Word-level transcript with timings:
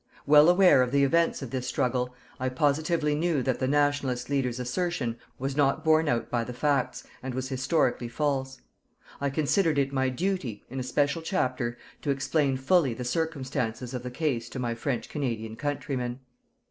Well 0.25 0.49
aware 0.49 0.81
of 0.81 0.91
the 0.91 1.03
events 1.03 1.43
of 1.43 1.51
this 1.51 1.67
struggle, 1.67 2.15
I 2.39 2.49
positively 2.49 3.13
knew 3.13 3.43
that 3.43 3.59
the 3.59 3.67
"Nationalist" 3.67 4.31
leader's 4.31 4.59
assertion 4.59 5.19
was 5.37 5.55
not 5.55 5.83
borne 5.85 6.07
out 6.09 6.31
by 6.31 6.43
the 6.43 6.53
facts, 6.55 7.03
and 7.21 7.35
was 7.35 7.49
historically 7.49 8.07
false. 8.07 8.61
I 9.19 9.29
considered 9.29 9.77
it 9.77 9.93
my 9.93 10.09
duty, 10.09 10.63
in 10.71 10.79
a 10.79 10.83
special 10.83 11.21
chapter, 11.21 11.77
to 12.01 12.09
explain 12.09 12.57
fully 12.57 12.95
the 12.95 13.05
circumstances 13.05 13.93
of 13.93 14.01
the 14.01 14.09
case 14.09 14.49
to 14.49 14.57
my 14.57 14.73
French 14.73 15.07
Canadian 15.07 15.55
countrymen. 15.55 16.21